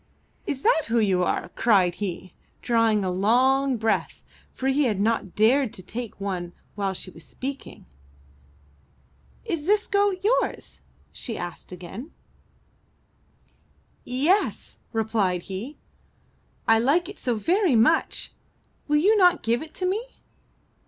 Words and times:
*'Is 0.47 0.63
that 0.63 0.85
who 0.87 0.97
you 0.97 1.23
are?" 1.23 1.49
cried 1.49 1.93
he, 2.01 2.33
drawing 2.63 3.05
a 3.05 3.11
long 3.11 3.77
breath, 3.77 4.23
for 4.51 4.67
he 4.67 4.85
had 4.85 4.99
not 4.99 5.35
dared 5.35 5.71
to 5.75 5.83
take 5.83 6.19
one 6.19 6.53
while 6.73 6.91
she 6.95 7.11
was 7.11 7.23
speaking. 7.23 7.85
*'Is 9.45 9.67
this 9.67 9.85
goat 9.85 10.19
yours?" 10.23 10.81
she 11.11 11.37
asked 11.37 11.71
again. 11.71 12.09
359 14.05 14.23
MY 14.23 14.31
BOOK 14.31 14.41
HOUSE 14.41 14.47
''Ye 14.47 14.47
es!" 14.47 14.79
replied 14.91 15.41
he. 15.43 15.77
"I 16.67 16.79
like 16.79 17.07
it 17.07 17.19
so 17.19 17.35
very 17.35 17.75
much. 17.75 18.31
Will 18.87 18.97
you 18.97 19.15
not 19.15 19.43
give 19.43 19.61
it 19.61 19.75
to 19.75 19.85
me?'' 19.85 20.03